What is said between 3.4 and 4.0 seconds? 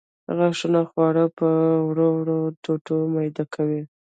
کوي.